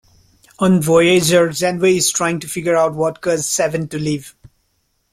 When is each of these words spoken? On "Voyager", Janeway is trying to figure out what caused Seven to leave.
On 0.57 0.81
"Voyager", 0.81 1.51
Janeway 1.51 1.97
is 1.97 2.09
trying 2.11 2.39
to 2.39 2.47
figure 2.47 2.75
out 2.75 2.95
what 2.95 3.21
caused 3.21 3.45
Seven 3.45 3.87
to 3.89 3.99
leave. 3.99 4.35